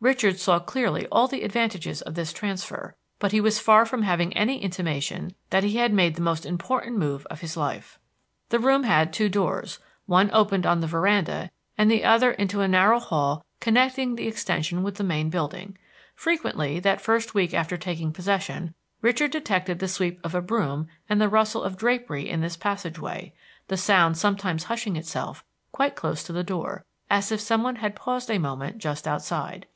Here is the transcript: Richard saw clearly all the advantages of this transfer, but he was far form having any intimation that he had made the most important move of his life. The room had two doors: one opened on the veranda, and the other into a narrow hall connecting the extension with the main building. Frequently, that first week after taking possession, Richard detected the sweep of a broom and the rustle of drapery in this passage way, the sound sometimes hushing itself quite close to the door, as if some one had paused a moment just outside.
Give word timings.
Richard 0.00 0.38
saw 0.38 0.60
clearly 0.60 1.08
all 1.10 1.26
the 1.26 1.42
advantages 1.42 2.02
of 2.02 2.14
this 2.14 2.32
transfer, 2.32 2.94
but 3.18 3.32
he 3.32 3.40
was 3.40 3.58
far 3.58 3.84
form 3.84 4.02
having 4.02 4.32
any 4.36 4.62
intimation 4.62 5.34
that 5.50 5.64
he 5.64 5.78
had 5.78 5.92
made 5.92 6.14
the 6.14 6.20
most 6.22 6.46
important 6.46 6.96
move 6.96 7.26
of 7.26 7.40
his 7.40 7.56
life. 7.56 7.98
The 8.50 8.60
room 8.60 8.84
had 8.84 9.12
two 9.12 9.28
doors: 9.28 9.80
one 10.06 10.30
opened 10.32 10.64
on 10.66 10.78
the 10.78 10.86
veranda, 10.86 11.50
and 11.76 11.90
the 11.90 12.04
other 12.04 12.30
into 12.30 12.60
a 12.60 12.68
narrow 12.68 13.00
hall 13.00 13.44
connecting 13.58 14.14
the 14.14 14.28
extension 14.28 14.84
with 14.84 14.94
the 14.98 15.02
main 15.02 15.30
building. 15.30 15.76
Frequently, 16.14 16.78
that 16.78 17.00
first 17.00 17.34
week 17.34 17.52
after 17.52 17.76
taking 17.76 18.12
possession, 18.12 18.74
Richard 19.02 19.32
detected 19.32 19.80
the 19.80 19.88
sweep 19.88 20.20
of 20.22 20.32
a 20.32 20.40
broom 20.40 20.86
and 21.08 21.20
the 21.20 21.28
rustle 21.28 21.64
of 21.64 21.76
drapery 21.76 22.28
in 22.30 22.40
this 22.40 22.56
passage 22.56 23.00
way, 23.00 23.34
the 23.66 23.76
sound 23.76 24.16
sometimes 24.16 24.62
hushing 24.62 24.94
itself 24.94 25.44
quite 25.72 25.96
close 25.96 26.22
to 26.22 26.32
the 26.32 26.44
door, 26.44 26.84
as 27.10 27.32
if 27.32 27.40
some 27.40 27.64
one 27.64 27.74
had 27.76 27.96
paused 27.96 28.30
a 28.30 28.38
moment 28.38 28.78
just 28.78 29.08
outside. 29.08 29.66